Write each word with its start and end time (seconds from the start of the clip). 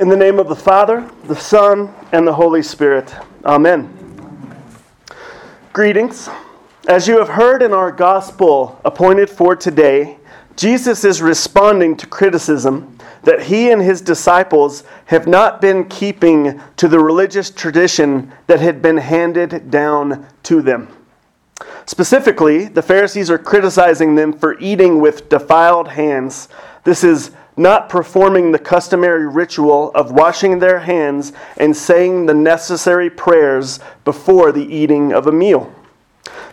In 0.00 0.08
the 0.08 0.16
name 0.16 0.38
of 0.38 0.48
the 0.48 0.56
Father, 0.56 1.06
the 1.24 1.36
Son, 1.36 1.94
and 2.10 2.26
the 2.26 2.32
Holy 2.32 2.62
Spirit. 2.62 3.14
Amen. 3.44 3.94
Greetings. 5.74 6.30
As 6.88 7.06
you 7.06 7.18
have 7.18 7.28
heard 7.28 7.60
in 7.60 7.74
our 7.74 7.92
gospel 7.92 8.80
appointed 8.82 9.28
for 9.28 9.54
today, 9.54 10.16
Jesus 10.56 11.04
is 11.04 11.20
responding 11.20 11.98
to 11.98 12.06
criticism 12.06 12.96
that 13.24 13.42
he 13.42 13.70
and 13.70 13.82
his 13.82 14.00
disciples 14.00 14.84
have 15.04 15.26
not 15.26 15.60
been 15.60 15.86
keeping 15.86 16.62
to 16.78 16.88
the 16.88 16.98
religious 16.98 17.50
tradition 17.50 18.32
that 18.46 18.60
had 18.60 18.80
been 18.80 18.96
handed 18.96 19.70
down 19.70 20.26
to 20.44 20.62
them. 20.62 20.88
Specifically, 21.84 22.64
the 22.64 22.80
Pharisees 22.80 23.30
are 23.30 23.36
criticizing 23.36 24.14
them 24.14 24.32
for 24.32 24.58
eating 24.60 24.98
with 24.98 25.28
defiled 25.28 25.88
hands. 25.88 26.48
This 26.84 27.04
is 27.04 27.32
not 27.56 27.88
performing 27.88 28.52
the 28.52 28.58
customary 28.58 29.26
ritual 29.26 29.90
of 29.94 30.12
washing 30.12 30.58
their 30.58 30.80
hands 30.80 31.32
and 31.56 31.76
saying 31.76 32.26
the 32.26 32.34
necessary 32.34 33.10
prayers 33.10 33.80
before 34.04 34.52
the 34.52 34.74
eating 34.74 35.12
of 35.12 35.26
a 35.26 35.32
meal. 35.32 35.72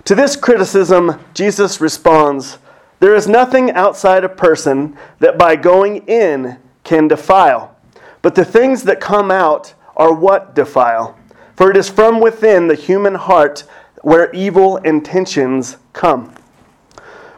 To 0.05 0.15
this 0.15 0.35
criticism, 0.35 1.19
Jesus 1.33 1.81
responds 1.81 2.59
There 2.99 3.15
is 3.15 3.27
nothing 3.27 3.71
outside 3.71 4.23
a 4.23 4.29
person 4.29 4.97
that 5.19 5.37
by 5.37 5.55
going 5.55 6.07
in 6.07 6.57
can 6.83 7.07
defile, 7.07 7.75
but 8.21 8.35
the 8.35 8.45
things 8.45 8.83
that 8.83 8.99
come 8.99 9.31
out 9.31 9.73
are 9.95 10.13
what 10.13 10.55
defile. 10.55 11.17
For 11.55 11.71
it 11.71 11.77
is 11.77 11.89
from 11.89 12.19
within 12.19 12.67
the 12.67 12.75
human 12.75 13.15
heart 13.15 13.63
where 14.01 14.31
evil 14.31 14.77
intentions 14.77 15.77
come. 15.91 16.33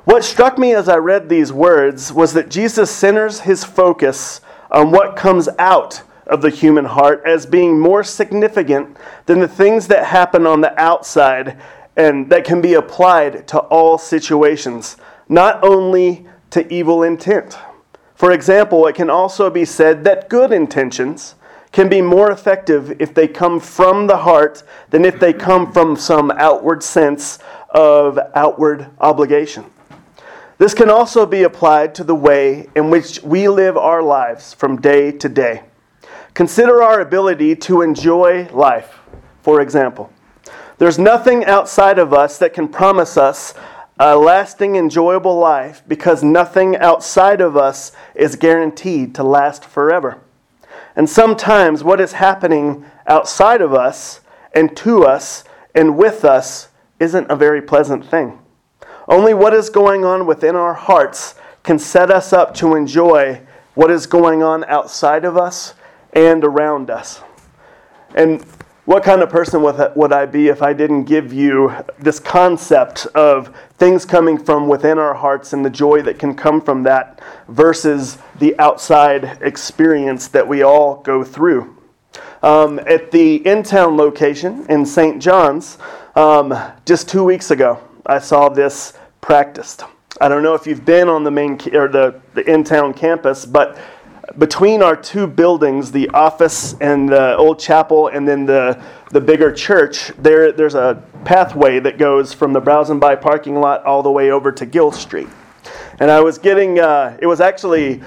What 0.06 0.24
struck 0.24 0.58
me 0.58 0.74
as 0.74 0.88
I 0.88 0.96
read 0.96 1.28
these 1.28 1.52
words 1.52 2.14
was 2.14 2.34
that 2.34 2.50
Jesus 2.50 2.90
centers 2.90 3.42
his 3.42 3.66
focus 3.66 4.40
on 4.72 4.92
what 4.92 5.18
comes 5.18 5.50
out 5.60 6.04
of 6.26 6.42
the 6.42 6.50
human 6.50 6.86
heart 6.86 7.22
as 7.26 7.46
being 7.46 7.78
more 7.78 8.04
significant 8.04 8.96
than 9.26 9.40
the 9.40 9.48
things 9.48 9.88
that 9.88 10.06
happen 10.06 10.48
on 10.48 10.62
the 10.62 10.80
outside 10.80 11.58
and 11.98 12.30
that 12.30 12.46
can 12.46 12.62
be 12.62 12.76
applied 12.76 13.46
to 13.50 13.60
all 13.60 13.98
situations, 13.98 14.96
not 15.28 15.62
only 15.64 16.26
to 16.52 16.72
evil 16.74 17.04
intent. 17.04 17.58
For 18.16 18.32
example, 18.32 18.88
it 18.88 18.96
can 18.96 19.10
also 19.10 19.50
be 19.50 19.66
said 19.66 20.04
that 20.06 20.30
good 20.30 20.54
intentions 20.54 21.36
can 21.72 21.90
be 21.90 22.02
more 22.02 22.32
effective 22.32 23.00
if 23.02 23.14
they 23.14 23.28
come 23.28 23.60
from 23.60 24.08
the 24.08 24.18
heart 24.18 24.64
than 24.92 25.04
if 25.04 25.20
they 25.20 25.34
come 25.34 25.72
from 25.72 25.96
some 25.96 26.32
outward 26.32 26.84
sense 26.84 27.40
of 27.72 28.18
outward 28.34 28.88
obligation. 29.00 29.66
This 30.60 30.74
can 30.74 30.90
also 30.90 31.26
be 31.26 31.44
applied 31.44 31.96
to 31.96 32.04
the 32.04 32.14
way 32.14 32.68
in 32.76 32.90
which 32.90 33.24
we 33.24 33.48
live 33.48 33.78
our 33.78 34.04
lives 34.04 34.54
from 34.54 34.82
day 34.82 35.10
to 35.14 35.30
day. 35.30 35.64
Consider 36.34 36.84
our 36.84 37.00
ability 37.00 37.56
to 37.56 37.82
enjoy 37.82 38.46
life, 38.52 39.00
for 39.42 39.62
example. 39.62 40.12
There's 40.78 41.00
nothing 41.00 41.46
outside 41.46 41.98
of 41.98 42.14
us 42.14 42.38
that 42.40 42.54
can 42.54 42.68
promise 42.68 43.16
us 43.16 43.54
a 43.98 44.18
lasting, 44.18 44.76
enjoyable 44.76 45.40
life 45.40 45.82
because 45.88 46.24
nothing 46.24 46.76
outside 46.76 47.40
of 47.40 47.56
us 47.56 47.94
is 48.14 48.36
guaranteed 48.36 49.16
to 49.16 49.24
last 49.24 49.64
forever. 49.64 50.20
And 50.94 51.10
sometimes 51.10 51.86
what 51.86 52.02
is 52.02 52.12
happening 52.12 52.84
outside 53.08 53.62
of 53.62 53.74
us 53.74 54.20
and 54.54 54.76
to 54.76 55.06
us 55.06 55.46
and 55.74 55.98
with 55.98 56.26
us 56.26 56.68
isn't 57.00 57.32
a 57.32 57.36
very 57.38 57.62
pleasant 57.62 58.06
thing. 58.06 58.40
Only 59.10 59.34
what 59.34 59.56
is 59.56 59.72
going 59.72 60.06
on 60.06 60.28
within 60.28 60.56
our 60.56 60.76
hearts 60.76 61.34
can 61.64 61.80
set 61.80 62.12
us 62.12 62.32
up 62.32 62.54
to 62.56 62.76
enjoy 62.76 63.42
what 63.74 63.90
is 63.90 64.06
going 64.06 64.44
on 64.44 64.64
outside 64.66 65.26
of 65.26 65.36
us 65.36 65.74
and 66.14 66.44
around 66.46 66.92
us. 66.92 67.22
And 68.14 68.44
what 68.86 69.04
kind 69.04 69.22
of 69.22 69.30
person 69.30 69.64
would 69.64 70.14
I 70.14 70.26
be 70.28 70.48
if 70.48 70.62
I 70.62 70.74
didn't 70.74 71.06
give 71.06 71.34
you 71.34 71.74
this 71.98 72.20
concept 72.20 73.08
of 73.08 73.56
things 73.78 74.06
coming 74.06 74.38
from 74.38 74.68
within 74.68 75.00
our 75.00 75.16
hearts 75.16 75.54
and 75.54 75.66
the 75.66 75.70
joy 75.72 76.04
that 76.04 76.20
can 76.20 76.36
come 76.36 76.62
from 76.62 76.84
that 76.84 77.20
versus 77.48 78.20
the 78.38 78.58
outside 78.60 79.40
experience 79.42 80.28
that 80.30 80.48
we 80.48 80.62
all 80.62 81.02
go 81.02 81.24
through? 81.24 81.78
Um, 82.44 82.80
at 82.80 83.12
the 83.12 83.46
in 83.48 83.64
town 83.64 83.98
location 83.98 84.66
in 84.70 84.86
St. 84.86 85.22
John's, 85.22 85.80
um, 86.16 86.54
just 86.86 87.10
two 87.10 87.24
weeks 87.24 87.52
ago, 87.52 87.80
I 88.10 88.18
saw 88.18 88.50
this 88.50 88.94
practiced. 89.22 89.84
I 90.20 90.28
don't 90.28 90.42
know 90.42 90.56
if 90.56 90.66
you've 90.66 90.84
been 90.84 91.08
on 91.08 91.24
the 91.24 91.30
main 91.30 91.54
or 91.74 91.88
the, 91.88 92.20
the 92.34 92.42
in-town 92.52 92.96
campus, 92.96 93.46
but 93.46 93.78
between 94.40 94.82
our 94.82 94.96
two 94.96 95.28
buildings, 95.28 95.92
the 95.92 96.10
office 96.10 96.74
and 96.82 97.08
the 97.10 97.38
old 97.38 97.60
chapel, 97.60 98.08
and 98.08 98.28
then 98.28 98.46
the 98.46 98.82
the 99.12 99.22
bigger 99.22 99.52
church, 99.52 100.08
there 100.20 100.52
there's 100.52 100.76
a 100.76 101.04
pathway 101.24 101.80
that 101.80 101.98
goes 101.98 102.34
from 102.34 102.52
the 102.52 102.60
Browse 102.60 102.90
By 103.00 103.16
parking 103.16 103.60
lot 103.60 103.84
all 103.86 104.02
the 104.02 104.12
way 104.12 104.32
over 104.32 104.52
to 104.52 104.66
Gill 104.66 104.92
Street. 104.92 105.30
And 106.00 106.10
I 106.10 106.20
was 106.22 106.38
getting, 106.38 106.80
uh, 106.80 107.18
it 107.22 107.28
was 107.28 107.42
actually 107.42 108.02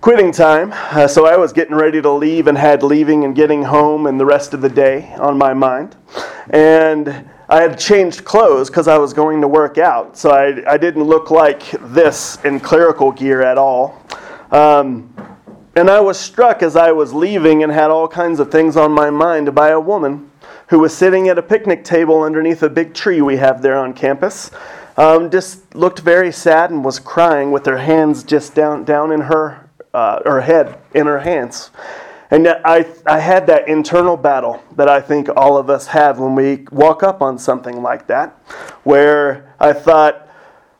quitting 0.00 0.32
time, 0.32 0.72
uh, 0.72 1.06
so 1.06 1.26
I 1.26 1.36
was 1.36 1.52
getting 1.52 1.74
ready 1.74 2.02
to 2.02 2.10
leave 2.10 2.46
and 2.46 2.58
had 2.58 2.82
leaving 2.82 3.24
and 3.24 3.34
getting 3.34 3.62
home 3.62 4.06
and 4.06 4.18
the 4.20 4.26
rest 4.26 4.52
of 4.52 4.60
the 4.60 4.68
day 4.68 5.14
on 5.18 5.38
my 5.38 5.54
mind. 5.54 5.96
And 6.50 7.28
I 7.48 7.62
had 7.62 7.78
changed 7.78 8.24
clothes 8.24 8.68
because 8.68 8.88
I 8.88 8.98
was 8.98 9.12
going 9.12 9.40
to 9.40 9.48
work 9.48 9.78
out, 9.78 10.18
so 10.18 10.30
I, 10.30 10.72
I 10.72 10.76
didn't 10.76 11.04
look 11.04 11.30
like 11.30 11.70
this 11.92 12.38
in 12.44 12.58
clerical 12.58 13.12
gear 13.12 13.40
at 13.42 13.56
all. 13.56 14.02
Um, 14.50 15.14
and 15.76 15.88
I 15.88 16.00
was 16.00 16.18
struck 16.18 16.62
as 16.64 16.74
I 16.74 16.90
was 16.90 17.12
leaving 17.12 17.62
and 17.62 17.70
had 17.70 17.90
all 17.90 18.08
kinds 18.08 18.40
of 18.40 18.50
things 18.50 18.76
on 18.76 18.90
my 18.90 19.10
mind 19.10 19.54
by 19.54 19.68
a 19.68 19.78
woman 19.78 20.28
who 20.68 20.80
was 20.80 20.96
sitting 20.96 21.28
at 21.28 21.38
a 21.38 21.42
picnic 21.42 21.84
table 21.84 22.22
underneath 22.22 22.64
a 22.64 22.68
big 22.68 22.94
tree 22.94 23.20
we 23.20 23.36
have 23.36 23.62
there 23.62 23.78
on 23.78 23.92
campus. 23.92 24.50
Um, 24.96 25.30
just 25.30 25.72
looked 25.74 26.00
very 26.00 26.32
sad 26.32 26.70
and 26.70 26.84
was 26.84 26.98
crying 26.98 27.52
with 27.52 27.64
her 27.66 27.78
hands 27.78 28.24
just 28.24 28.56
down, 28.56 28.84
down 28.84 29.12
in 29.12 29.20
her, 29.20 29.68
uh, 29.94 30.20
her 30.24 30.40
head 30.40 30.78
in 30.94 31.06
her 31.06 31.20
hands. 31.20 31.70
And 32.30 32.48
I, 32.48 32.86
I 33.06 33.20
had 33.20 33.46
that 33.46 33.68
internal 33.68 34.16
battle 34.16 34.62
that 34.76 34.88
I 34.88 35.00
think 35.00 35.28
all 35.36 35.56
of 35.56 35.70
us 35.70 35.86
have 35.88 36.18
when 36.18 36.34
we 36.34 36.66
walk 36.72 37.02
up 37.02 37.22
on 37.22 37.38
something 37.38 37.82
like 37.82 38.06
that, 38.08 38.30
where 38.82 39.54
I 39.60 39.72
thought, 39.72 40.26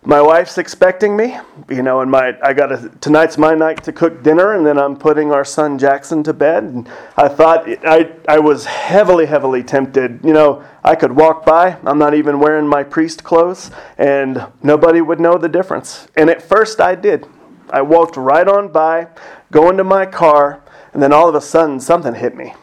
my 0.06 0.22
wife's 0.22 0.56
expecting 0.56 1.16
me, 1.16 1.36
you 1.68 1.82
know, 1.82 2.00
and 2.00 2.08
my 2.08 2.36
I 2.40 2.52
got 2.52 2.70
a, 2.70 2.88
tonight's 3.00 3.36
my 3.36 3.56
night 3.56 3.82
to 3.82 3.92
cook 3.92 4.22
dinner, 4.22 4.54
and 4.54 4.64
then 4.64 4.78
I'm 4.78 4.96
putting 4.96 5.32
our 5.32 5.44
son 5.44 5.78
Jackson 5.80 6.22
to 6.22 6.32
bed. 6.32 6.62
And 6.62 6.88
I 7.16 7.26
thought 7.26 7.68
I 7.84 8.12
I 8.28 8.38
was 8.38 8.66
heavily 8.66 9.26
heavily 9.26 9.64
tempted. 9.64 10.20
You 10.22 10.32
know, 10.32 10.64
I 10.84 10.94
could 10.94 11.10
walk 11.10 11.44
by. 11.44 11.76
I'm 11.84 11.98
not 11.98 12.14
even 12.14 12.38
wearing 12.38 12.68
my 12.68 12.84
priest 12.84 13.24
clothes, 13.24 13.72
and 13.98 14.46
nobody 14.62 15.00
would 15.00 15.18
know 15.18 15.38
the 15.38 15.48
difference. 15.48 16.06
And 16.16 16.30
at 16.30 16.40
first 16.40 16.80
I 16.80 16.94
did. 16.94 17.26
I 17.70 17.82
walked 17.82 18.16
right 18.16 18.46
on 18.46 18.68
by, 18.68 19.08
go 19.50 19.70
into 19.70 19.82
my 19.82 20.06
car, 20.06 20.62
and 20.96 21.02
then 21.02 21.12
all 21.12 21.28
of 21.28 21.34
a 21.34 21.42
sudden, 21.42 21.78
something 21.78 22.14
hit 22.14 22.34
me. 22.34 22.54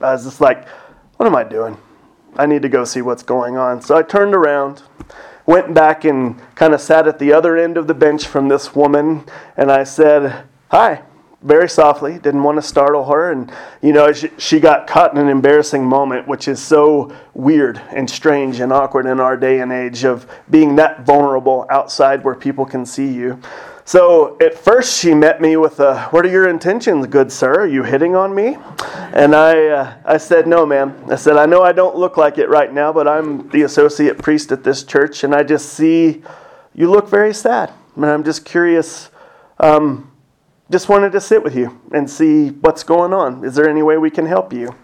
I 0.00 0.10
was 0.10 0.24
just 0.24 0.40
like, 0.40 0.66
what 1.16 1.26
am 1.26 1.36
I 1.36 1.44
doing? 1.44 1.76
I 2.36 2.44
need 2.44 2.62
to 2.62 2.68
go 2.68 2.82
see 2.82 3.02
what's 3.02 3.22
going 3.22 3.56
on. 3.56 3.80
So 3.82 3.96
I 3.96 4.02
turned 4.02 4.34
around, 4.34 4.82
went 5.46 5.72
back 5.74 6.04
and 6.04 6.42
kind 6.56 6.74
of 6.74 6.80
sat 6.80 7.06
at 7.06 7.20
the 7.20 7.32
other 7.32 7.56
end 7.56 7.76
of 7.76 7.86
the 7.86 7.94
bench 7.94 8.26
from 8.26 8.48
this 8.48 8.74
woman, 8.74 9.24
and 9.56 9.70
I 9.70 9.84
said, 9.84 10.42
Hi, 10.72 11.02
very 11.40 11.68
softly, 11.68 12.14
didn't 12.14 12.42
want 12.42 12.58
to 12.58 12.62
startle 12.62 13.04
her. 13.04 13.30
And, 13.30 13.52
you 13.80 13.92
know, 13.92 14.12
she, 14.12 14.30
she, 14.38 14.58
got 14.58 14.88
caught 14.88 15.12
in 15.12 15.18
an 15.18 15.28
embarrassing 15.28 15.84
moment, 15.84 16.26
which 16.26 16.48
is 16.48 16.60
so 16.60 17.14
weird 17.32 17.80
and 17.94 18.10
strange 18.10 18.58
and 18.58 18.72
awkward 18.72 19.06
in 19.06 19.20
our 19.20 19.36
day 19.36 19.60
and 19.60 19.70
age 19.70 20.04
of 20.04 20.28
being 20.50 20.74
that 20.74 21.06
vulnerable 21.06 21.64
outside 21.70 22.24
where 22.24 22.34
people 22.34 22.66
can 22.66 22.84
see 22.84 23.06
you. 23.06 23.40
So 23.88 24.36
at 24.38 24.52
first 24.52 24.98
she 24.98 25.14
met 25.14 25.40
me 25.40 25.56
with 25.56 25.80
a, 25.80 26.00
"What 26.10 26.26
are 26.26 26.28
your 26.28 26.46
intentions, 26.46 27.06
good 27.06 27.32
sir? 27.32 27.62
Are 27.62 27.66
you 27.66 27.84
hitting 27.84 28.14
on 28.14 28.34
me?" 28.34 28.58
And 29.14 29.34
I, 29.34 29.66
uh, 29.68 29.92
I 30.04 30.18
said, 30.18 30.46
"No, 30.46 30.66
ma'am." 30.66 30.92
I 31.08 31.14
said, 31.14 31.38
"I 31.38 31.46
know 31.46 31.62
I 31.62 31.72
don't 31.72 31.96
look 31.96 32.18
like 32.18 32.36
it 32.36 32.50
right 32.50 32.70
now, 32.70 32.92
but 32.92 33.08
I'm 33.08 33.48
the 33.48 33.62
associate 33.62 34.18
priest 34.18 34.52
at 34.52 34.62
this 34.62 34.82
church, 34.82 35.24
and 35.24 35.34
I 35.34 35.42
just 35.42 35.72
see 35.72 36.22
you 36.74 36.90
look 36.90 37.08
very 37.08 37.32
sad, 37.32 37.70
and 37.96 38.04
I'm 38.04 38.24
just 38.24 38.44
curious. 38.44 39.08
Um, 39.58 40.10
just 40.70 40.90
wanted 40.90 41.12
to 41.12 41.20
sit 41.22 41.42
with 41.42 41.56
you 41.56 41.80
and 41.90 42.10
see 42.10 42.50
what's 42.60 42.82
going 42.82 43.14
on. 43.14 43.42
Is 43.42 43.54
there 43.54 43.70
any 43.70 43.82
way 43.82 43.96
we 43.96 44.10
can 44.10 44.26
help 44.26 44.52
you?" 44.52 44.74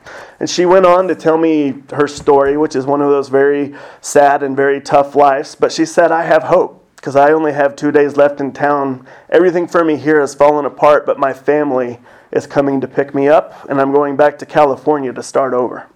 And 0.40 0.48
she 0.48 0.64
went 0.64 0.86
on 0.86 1.08
to 1.08 1.14
tell 1.14 1.36
me 1.36 1.82
her 1.92 2.06
story, 2.06 2.56
which 2.56 2.74
is 2.74 2.86
one 2.86 3.02
of 3.02 3.10
those 3.10 3.28
very 3.28 3.74
sad 4.00 4.42
and 4.42 4.56
very 4.56 4.80
tough 4.80 5.14
lives. 5.14 5.54
But 5.54 5.72
she 5.72 5.84
said, 5.84 6.10
"I 6.10 6.22
have 6.22 6.44
hope." 6.44 6.80
Because 7.04 7.16
I 7.16 7.32
only 7.32 7.52
have 7.52 7.76
two 7.76 7.92
days 7.92 8.16
left 8.16 8.40
in 8.40 8.50
town. 8.50 9.06
Everything 9.28 9.68
for 9.68 9.84
me 9.84 9.98
here 9.98 10.20
has 10.20 10.34
fallen 10.34 10.64
apart, 10.64 11.04
but 11.04 11.18
my 11.18 11.34
family 11.34 11.98
is 12.32 12.46
coming 12.46 12.80
to 12.80 12.88
pick 12.88 13.14
me 13.14 13.28
up, 13.28 13.68
and 13.68 13.78
I'm 13.78 13.92
going 13.92 14.16
back 14.16 14.38
to 14.38 14.46
California 14.46 15.12
to 15.12 15.22
start 15.22 15.52
over. 15.52 15.86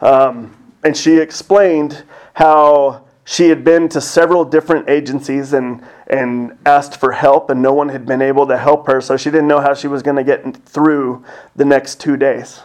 Um, 0.00 0.56
and 0.82 0.96
she 0.96 1.18
explained 1.18 2.02
how 2.32 3.04
she 3.26 3.50
had 3.50 3.62
been 3.62 3.90
to 3.90 4.00
several 4.00 4.42
different 4.42 4.88
agencies 4.88 5.52
and, 5.52 5.84
and 6.06 6.56
asked 6.64 6.98
for 6.98 7.12
help, 7.12 7.50
and 7.50 7.60
no 7.60 7.74
one 7.74 7.90
had 7.90 8.06
been 8.06 8.22
able 8.22 8.46
to 8.46 8.56
help 8.56 8.86
her, 8.86 9.02
so 9.02 9.18
she 9.18 9.30
didn't 9.30 9.48
know 9.48 9.60
how 9.60 9.74
she 9.74 9.86
was 9.86 10.02
going 10.02 10.16
to 10.16 10.24
get 10.24 10.56
through 10.64 11.22
the 11.56 11.64
next 11.66 12.00
two 12.00 12.16
days. 12.16 12.62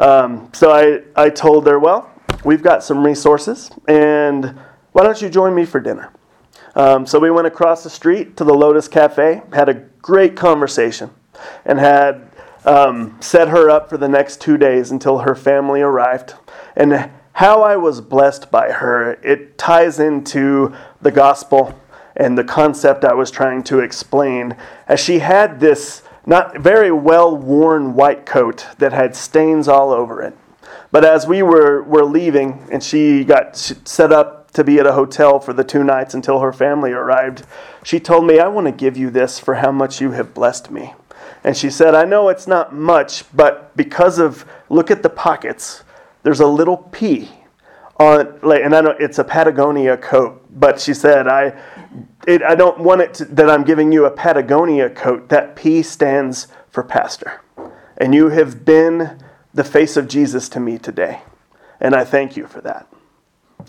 Um, 0.00 0.50
so 0.52 0.72
I, 0.72 1.02
I 1.14 1.30
told 1.30 1.68
her, 1.68 1.78
Well, 1.78 2.10
we've 2.44 2.64
got 2.64 2.82
some 2.82 3.06
resources, 3.06 3.70
and 3.86 4.58
why 4.90 5.04
don't 5.04 5.22
you 5.22 5.30
join 5.30 5.54
me 5.54 5.64
for 5.64 5.78
dinner? 5.78 6.12
Um, 6.74 7.06
so 7.06 7.18
we 7.18 7.30
went 7.30 7.46
across 7.46 7.82
the 7.82 7.90
street 7.90 8.36
to 8.36 8.44
the 8.44 8.54
Lotus 8.54 8.88
Cafe, 8.88 9.42
had 9.52 9.68
a 9.68 9.74
great 10.02 10.36
conversation, 10.36 11.10
and 11.64 11.78
had 11.78 12.30
um, 12.64 13.16
set 13.20 13.48
her 13.48 13.70
up 13.70 13.88
for 13.88 13.96
the 13.96 14.08
next 14.08 14.40
two 14.40 14.56
days 14.56 14.90
until 14.90 15.18
her 15.18 15.34
family 15.34 15.80
arrived. 15.80 16.34
And 16.76 17.10
how 17.32 17.62
I 17.62 17.76
was 17.76 18.00
blessed 18.00 18.50
by 18.50 18.70
her, 18.70 19.12
it 19.22 19.58
ties 19.58 19.98
into 19.98 20.74
the 21.00 21.10
gospel 21.10 21.78
and 22.16 22.36
the 22.36 22.44
concept 22.44 23.04
I 23.04 23.14
was 23.14 23.30
trying 23.30 23.62
to 23.64 23.80
explain, 23.80 24.56
as 24.86 25.00
she 25.00 25.20
had 25.20 25.58
this 25.58 26.02
not 26.26 26.58
very 26.58 26.90
well 26.90 27.36
worn 27.36 27.94
white 27.94 28.26
coat 28.26 28.66
that 28.78 28.92
had 28.92 29.16
stains 29.16 29.68
all 29.68 29.90
over 29.90 30.22
it. 30.22 30.36
But 30.92 31.04
as 31.04 31.26
we 31.26 31.42
were, 31.42 31.82
were 31.82 32.04
leaving 32.04 32.68
and 32.70 32.82
she 32.82 33.24
got 33.24 33.56
set 33.56 34.12
up 34.12 34.39
to 34.52 34.64
be 34.64 34.78
at 34.78 34.86
a 34.86 34.92
hotel 34.92 35.38
for 35.38 35.52
the 35.52 35.64
two 35.64 35.84
nights 35.84 36.14
until 36.14 36.40
her 36.40 36.52
family 36.52 36.92
arrived, 36.92 37.44
she 37.84 38.00
told 38.00 38.26
me, 38.26 38.38
I 38.38 38.48
want 38.48 38.66
to 38.66 38.72
give 38.72 38.96
you 38.96 39.10
this 39.10 39.38
for 39.38 39.56
how 39.56 39.70
much 39.72 40.00
you 40.00 40.12
have 40.12 40.34
blessed 40.34 40.70
me. 40.70 40.94
And 41.44 41.56
she 41.56 41.70
said, 41.70 41.94
I 41.94 42.04
know 42.04 42.28
it's 42.28 42.46
not 42.46 42.74
much, 42.74 43.24
but 43.34 43.74
because 43.76 44.18
of, 44.18 44.44
look 44.68 44.90
at 44.90 45.02
the 45.02 45.08
pockets 45.08 45.84
there's 46.22 46.40
a 46.40 46.46
little 46.46 46.76
P 46.76 47.30
on, 47.96 48.38
like, 48.42 48.62
and 48.62 48.74
I 48.74 48.80
know 48.80 48.94
it's 48.98 49.18
a 49.18 49.24
Patagonia 49.24 49.96
coat, 49.96 50.44
but 50.50 50.80
she 50.80 50.94
said, 50.94 51.28
I, 51.28 51.58
it, 52.26 52.42
I 52.42 52.54
don't 52.54 52.80
want 52.80 53.02
it 53.02 53.14
to, 53.14 53.24
that 53.26 53.50
I'm 53.50 53.64
giving 53.64 53.92
you 53.92 54.06
a 54.06 54.10
Patagonia 54.10 54.90
coat. 54.90 55.28
That 55.28 55.56
P 55.56 55.82
stands 55.82 56.48
for 56.70 56.82
pastor. 56.82 57.42
And 57.96 58.14
you 58.14 58.28
have 58.28 58.64
been 58.64 59.22
the 59.52 59.64
face 59.64 59.96
of 59.96 60.08
Jesus 60.08 60.48
to 60.50 60.60
me 60.60 60.78
today. 60.78 61.22
And 61.78 61.94
I 61.94 62.04
thank 62.04 62.36
you 62.36 62.46
for 62.46 62.60
that. 62.62 62.86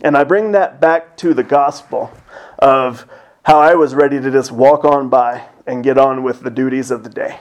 And 0.04 0.18
I 0.18 0.24
bring 0.24 0.52
that 0.54 0.80
back 0.80 1.18
to 1.18 1.34
the 1.34 1.44
gospel 1.44 2.12
of 2.60 3.06
how 3.44 3.60
I 3.60 3.76
was 3.76 3.96
ready 3.96 4.20
to 4.20 4.32
just 4.32 4.52
walk 4.52 4.86
on 4.86 5.10
by 5.10 5.48
and 5.66 5.84
get 5.84 5.98
on 5.98 6.24
with 6.24 6.42
the 6.42 6.50
duties 6.50 6.92
of 6.92 7.04
the 7.04 7.10
day 7.10 7.40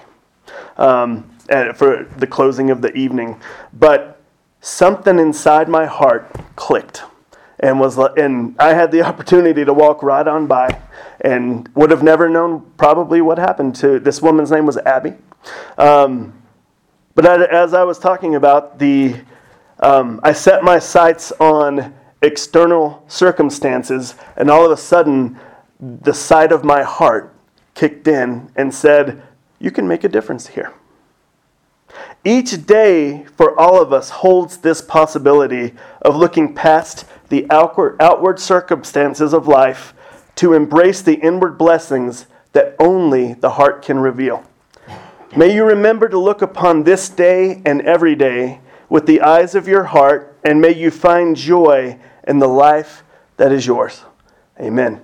um, 0.77 1.31
for 1.75 2.09
the 2.17 2.27
closing 2.27 2.71
of 2.71 2.83
the 2.83 2.93
evening. 2.95 3.41
But 3.73 4.21
something 4.61 5.19
inside 5.19 5.69
my 5.69 5.87
heart 5.87 6.31
clicked 6.57 7.03
and 7.59 7.79
was 7.79 7.99
and 7.99 8.57
I 8.59 8.75
had 8.75 8.91
the 8.91 9.03
opportunity 9.07 9.65
to 9.65 9.73
walk 9.73 10.03
right 10.03 10.27
on 10.27 10.47
by 10.47 10.81
and 11.21 11.69
would 11.75 11.91
have 11.91 12.03
never 12.03 12.29
known 12.29 12.71
probably 12.77 13.21
what 13.21 13.39
happened 13.39 13.75
to 13.77 13.99
this 14.01 14.23
woman's 14.23 14.51
name 14.51 14.67
was 14.67 14.79
Abby. 14.79 15.15
Um, 15.79 16.35
but 17.15 17.27
as 17.51 17.75
I 17.75 17.83
was 17.85 17.99
talking 17.99 18.35
about 18.37 18.79
the, 18.79 19.17
um, 19.81 20.21
I 20.23 20.33
set 20.33 20.63
my 20.63 20.79
sights 20.79 21.33
on 21.33 21.93
external 22.23 23.03
circumstances, 23.09 24.15
and 24.37 24.51
all 24.51 24.65
of 24.65 24.71
a 24.71 24.77
sudden, 24.77 25.39
the 25.81 26.15
side 26.15 26.53
of 26.53 26.65
my 26.65 26.83
heart 26.83 27.33
kicked 27.75 28.07
in 28.07 28.51
and 28.57 28.75
said, 28.75 29.23
"You 29.59 29.71
can 29.71 29.89
make 29.89 30.05
a 30.05 30.09
difference 30.09 30.49
here." 30.49 30.73
Each 32.25 32.67
day 32.67 33.25
for 33.37 33.59
all 33.59 33.81
of 33.81 33.93
us 33.93 34.11
holds 34.11 34.59
this 34.59 34.83
possibility 34.83 35.75
of 36.03 36.17
looking 36.17 36.55
past 36.55 37.05
the 37.31 37.47
outward, 37.51 38.39
circumstances 38.39 39.33
of 39.33 39.49
life 39.49 39.95
to 40.37 40.53
embrace 40.53 41.01
the 41.01 41.15
inward 41.15 41.57
blessings 41.57 42.27
that 42.53 42.75
only 42.79 43.35
the 43.35 43.51
heart 43.51 43.83
can 43.83 43.99
reveal. 43.99 44.43
May 45.37 45.55
you 45.55 45.65
remember 45.65 46.09
to 46.09 46.19
look 46.19 46.43
upon 46.43 46.83
this 46.83 47.09
day 47.09 47.63
and 47.65 47.81
every 47.83 48.15
day 48.15 48.61
with 48.89 49.07
the 49.07 49.21
eyes 49.21 49.55
of 49.55 49.69
your 49.69 49.85
heart, 49.85 50.35
and 50.45 50.61
may 50.61 50.75
you 50.75 50.91
find 50.91 51.37
joy 51.37 51.97
in 52.27 52.39
the 52.39 52.49
life 52.49 53.03
that 53.37 53.53
is 53.53 53.67
yours. 53.67 54.05
Amen. 54.61 55.01